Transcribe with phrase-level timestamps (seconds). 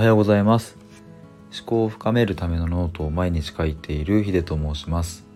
[0.00, 0.78] はようございます。
[1.54, 5.26] 思考を深めるためのノートを毎日書いているヒデと申します。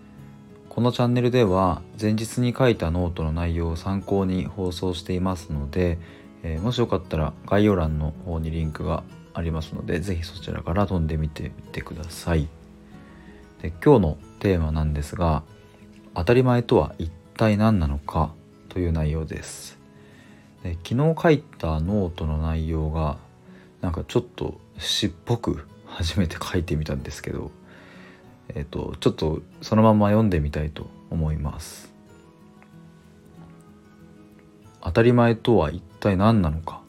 [0.71, 5.99] このチャンネルでは前日に書いたノートの内容を参考に放送していますので、
[6.43, 9.03] えー、もしよかったら概要欄の方にリンクが
[9.35, 12.49] ありますので是非そちらから飛んでみてみてください。
[13.61, 15.43] で今日のテーマなんですが
[16.15, 18.33] 当たり前とは一体何なのか
[18.71, 19.79] という内容です。
[20.63, 23.19] で昨日書いたノートの内容が
[23.85, 27.51] なんかちょっと詩っぽく初めて書いてみたんですけど
[28.49, 31.93] えっ、とちょっとそのまま読んでみたいと思います。
[34.81, 36.81] 当たり前とは一体何なのか。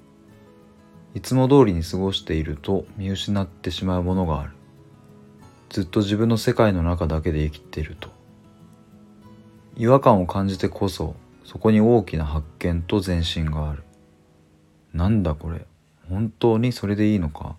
[1.14, 4.52] いつも通りに過ごしていると見失ってしまうものがある。
[5.70, 8.10] ずっと自分の世界の中だけで生きていると。
[9.76, 13.84] 違和感を感じてこそそこに大きな発見と前進がある。
[14.94, 15.66] なんだこれ。
[16.10, 17.56] 本当にそれでいいのか？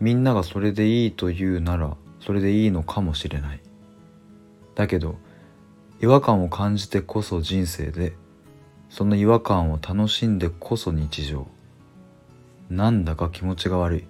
[0.00, 3.60] みんながそれでいいと言うならそれでいいのかもしれない。
[4.74, 5.16] だけど
[6.00, 8.14] 違和感を感じてこそ人生で
[8.88, 11.46] その違和感を楽しんでこそ日常。
[12.70, 14.04] なんだか気持ちが悪い。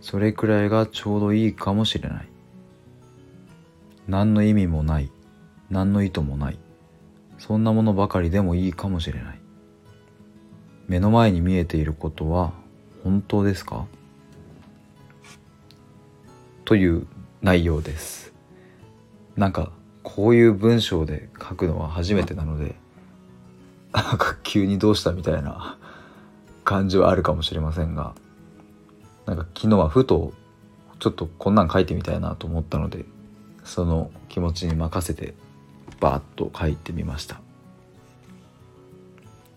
[0.00, 2.28] それくらいがちょうどいいかもしれない。
[4.06, 5.10] 何の意味もない。
[5.70, 6.58] 何の意図もない。
[7.38, 9.38] そんなものばかりでもいいかもしれない。
[10.88, 12.52] 目の前に見えていることは
[13.02, 13.86] 本当ですか？
[16.64, 17.06] という
[17.42, 18.32] 内容です。
[19.36, 22.74] なんかこういう文章で書くのは初めてなので
[23.92, 25.78] なんか急にどうしたみたいな
[26.64, 28.14] 感じはあるかもしれませんが
[29.26, 30.32] なんか昨日はふと
[31.00, 33.04] ちょっとこんなん書いてみたいなと思ったので
[33.64, 35.34] その気持ちに任せて
[36.00, 37.40] バーッと書いてみました。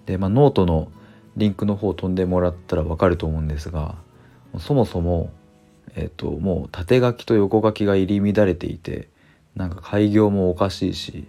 [0.05, 0.91] でまあノートの
[1.37, 3.95] リンクの方飛んでもらったら分かると思うんですが
[4.59, 5.31] そもそも
[5.95, 9.09] えっ、ともう縦書きと横書きが入り乱れていて
[9.55, 11.27] なんか改行もおかしいし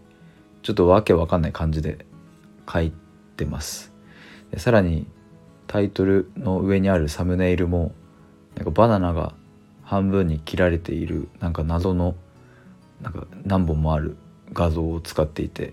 [0.62, 2.04] ちょっとわけわかんない感じで
[2.70, 2.92] 書い
[3.36, 3.92] てます。
[4.50, 5.06] でさらに
[5.66, 7.92] タイトルの上にあるサムネイルも
[8.56, 9.34] なんかバナナが
[9.82, 12.14] 半分に切られているなんか謎の
[13.00, 14.16] なんか何本もある
[14.52, 15.72] 画像を使っていて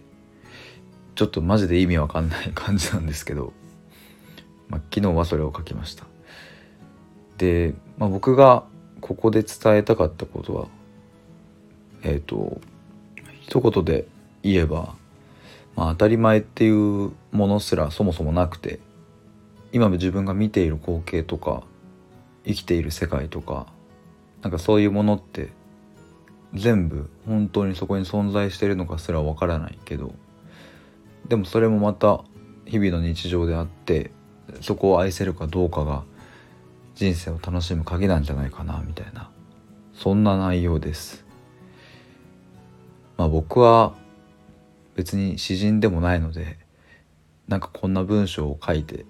[1.15, 3.53] ちょっとマジで意味わかんない感じなんですけど、
[4.69, 6.05] まあ、昨日はそれを書きました。
[7.37, 8.63] で、まあ、僕が
[9.01, 10.67] ここで伝えたかったことは
[12.03, 12.59] えっ、ー、と
[13.41, 14.05] 一言で
[14.41, 14.95] 言えば、
[15.75, 18.79] まあ、当たり前っていうものすらそもそもなくて
[19.73, 21.63] 今自分が見ている光景とか
[22.45, 23.67] 生きている世界とか
[24.41, 25.49] なんかそういうものって
[26.53, 30.13] 全部本当にそこに存在してるのかすらわからないけど
[31.27, 32.23] でもそれもまた
[32.65, 34.11] 日々の日常であって
[34.61, 36.03] そこを愛せるかどうかが
[36.95, 39.29] 人生を楽しむ鍵なんじゃないかなみたいな。
[39.93, 41.25] そんな内容です。
[43.17, 43.93] まあ僕は
[44.95, 46.57] 別に詩人でもないので
[47.47, 49.05] なんかこんな文章を書いて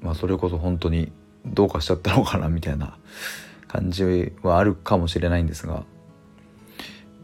[0.00, 1.12] まあそれこそ本当に
[1.46, 2.96] どうかしちゃったのかなみたいな
[3.66, 5.84] 感じはあるかもしれないんですが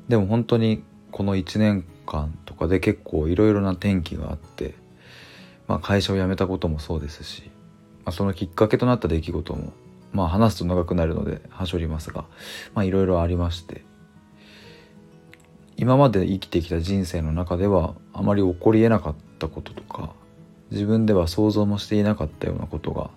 [0.08, 4.74] でも本当にこの1年間とかで結構いろいろな転機があって、
[5.68, 7.50] まあ、会社を辞めたこともそうですし、
[8.04, 9.72] まあ、そのきっかけとなった出来事も
[10.12, 12.24] まあ話すと長くなるのではしょりますが
[12.82, 13.84] いろいろありまして
[15.76, 20.12] 今まで生きてきた人生の中ではあまり起こりえなかったこととか
[20.70, 23.10] 自分では想像もしていなかったようなことが、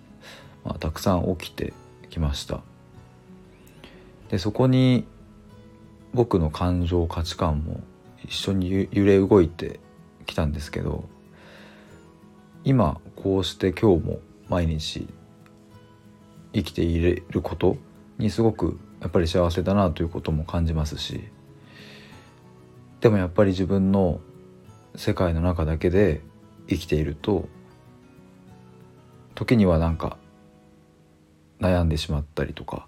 [0.64, 1.72] まあ、たくさん起きて
[2.10, 2.60] きました。
[4.30, 5.06] でそこに
[6.14, 7.80] 僕の感情価値観も
[8.24, 9.80] 一緒に揺れ動いて
[10.26, 11.04] きたんですけど
[12.64, 15.06] 今こうして今日も毎日
[16.52, 17.76] 生きていれること
[18.18, 21.24] にすごくやっぱり幸せだなということも感じますし
[23.00, 24.20] でもやっぱり自分の
[24.94, 26.20] 世界の中だけで
[26.68, 27.48] 生きていると
[29.34, 30.18] 時にはなんか
[31.60, 32.86] 悩んでしまったりとか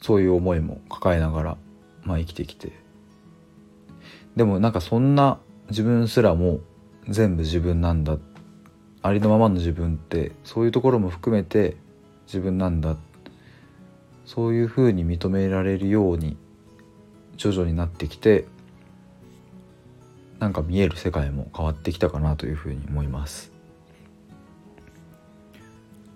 [0.00, 1.56] そういう思いも抱えながら、
[2.04, 2.72] まあ、生きてきて。
[4.36, 6.60] でもなんかそんな自分すらも
[7.06, 8.18] 全部自分なんだ。
[9.02, 11.76] ありのままの自分ってそういうところも含めて
[12.26, 12.96] 自分なんだ。
[14.24, 16.36] そういうふうに認められるように
[17.36, 18.46] 徐々になってきて
[20.38, 23.52] なんか見える世界も変わってきたかなというふうに思います。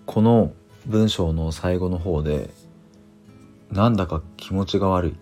[0.05, 0.53] この
[0.85, 2.49] 文章の最後の方で
[3.71, 5.15] なんだか気持ちが悪い。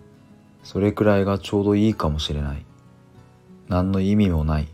[0.62, 2.64] それくらいがちょうどいいかもしれない。
[3.68, 4.68] 何の意味もない。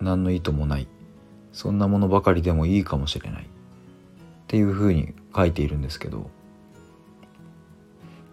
[0.00, 0.88] 何の意図もない。
[1.52, 3.44] そんなものばかりでもいいかもしれない。
[3.44, 3.46] っ
[4.46, 6.30] ていうふうに書いているんですけど。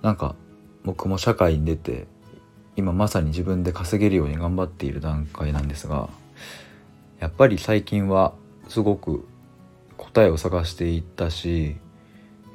[0.03, 0.35] なんか
[0.83, 2.07] 僕も社会に出て
[2.75, 6.09] 今まさに自分で稼げるように頑張っている段階なんですが
[7.19, 8.33] やっぱり最近は
[8.67, 9.25] すごく
[9.97, 11.77] 答えを探していったし、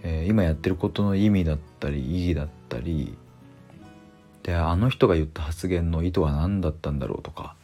[0.03, 3.17] えー、今やってることの意味だったり意義だったり
[4.43, 7.55] であの人が言った発言の意図は何だったんだろうとか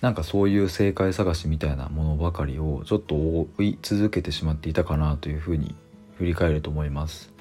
[0.00, 5.74] なんかそういう正解探しみたいなものばかりをちょっと追い続けてしまっていたかなというふうに
[6.18, 7.32] 振り返ると思います。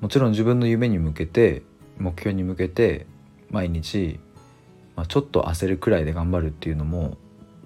[0.00, 1.62] もちろん自分の夢に向けて
[1.98, 3.06] 目標に向けて
[3.50, 4.18] 毎日、
[4.96, 7.16] まあ、ちょっと焦るくらいで頑張るっていうのも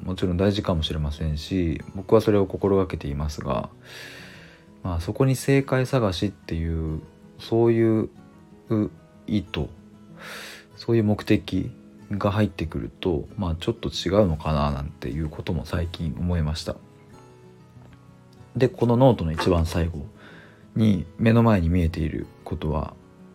[0.02, 3.70] もちろん大事かもしれませんし僕はそれを心がけていますが、
[4.82, 7.00] まあ、そこに正解探しっていう
[7.38, 8.10] そういう
[9.26, 9.68] 意図
[10.76, 11.70] そういう目的
[12.12, 16.76] が入ってくるとまあちょっと違うのかななんていうことも最近思いました。
[18.56, 20.06] でこのノートの一番最後
[20.74, 22.94] に目の前に見えていることは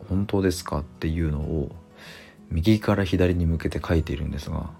[0.09, 1.71] 本当ですかっていうのを
[2.49, 4.71] 右から左に向けて書いているんですが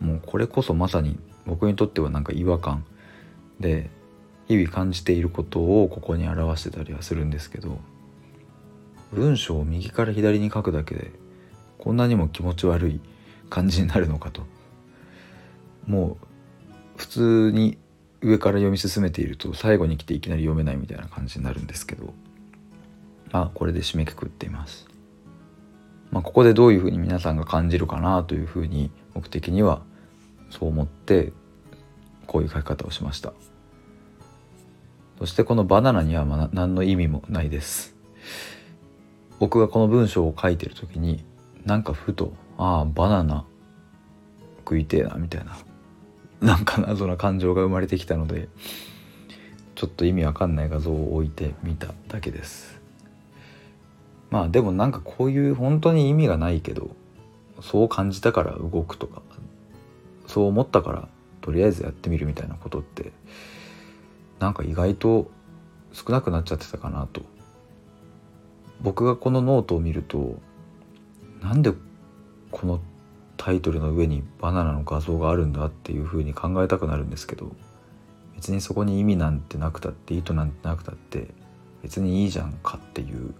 [0.00, 2.84] もうこれこそまさに僕にとってはなんか違和感。
[3.60, 3.90] で
[4.46, 7.78] 日々感じていることをここに表してたりはするんですけど
[9.12, 11.10] 文章を右から左に書くだけで
[11.76, 13.00] こんなにも気持ち悪い
[13.48, 14.42] 感じになるのかと。
[15.86, 16.26] もう
[16.96, 17.78] 普通に
[18.20, 22.12] 上から読み進めていると最後に来ていきなり読めないみたいな感じになるんですけど。
[23.32, 24.86] まあこれで締めくくっています。
[26.10, 29.82] まあ、ここでどういうふうに皆さんが感じるかなというふうに僕的には
[30.48, 31.34] そう思って
[32.26, 33.32] こういう書き方をしました。
[35.18, 37.94] そしてこのバナナにはま何の意味もないです。
[39.38, 41.24] 僕がこの文章を書いてる時に
[41.64, 43.44] なんかふとああバナナ。
[44.58, 45.56] 食いてえなみたいな。
[46.40, 48.48] なんか謎な感情が生まれてきたので
[49.74, 52.80] ちょっと意味わかんない画像を置いてみただけです。
[54.30, 56.90] まあでもなんかこういう本当に意味がないけど
[57.62, 59.22] そう感じたから動くとか
[60.26, 61.08] そう思ったから
[61.40, 63.12] とりあえずやってみるみたいなことって
[64.38, 65.30] なんか意外と
[65.92, 67.22] 少なくなっちゃってたかなと。
[68.80, 70.38] 僕がこのノートを見ると
[71.42, 71.72] なんで
[72.50, 72.80] この
[73.36, 77.52] タイトルの上にバナナの画像があるんだっていうふうに考えたくなるんですけど
[78.34, 81.28] 別にそこに意味なんてなくたって意図なんてなくたって
[81.82, 83.34] 別にいいじゃんかっていう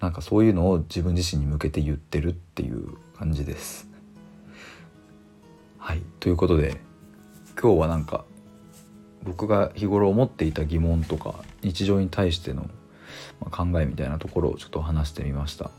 [0.00, 3.88] なんかそういうのを自分自身に向けて言ってるっていう感じです。
[5.78, 6.80] はいということで
[7.60, 8.24] 今日はなんか
[9.22, 12.68] 僕が日頃思っていた疑問とか日常に対しての
[13.50, 15.70] 考えみたいなところをちょっと話してみました。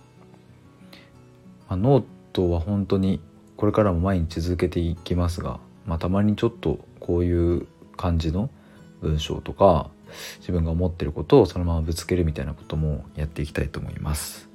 [1.67, 2.03] まあ、ノー
[2.33, 3.21] トは本当に
[3.57, 7.67] これからも毎日続けていきますが、まあ、たまにちょっとこういう
[7.97, 8.49] 感じの
[9.01, 9.89] 文章とか
[10.39, 14.49] 自分が思ってることをそのままぶつけるみたいなこともやっていきたいと思います。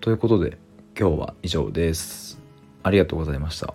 [0.00, 0.58] ということで
[0.98, 2.38] 今日は以上です。
[2.82, 3.74] ありがとうございました。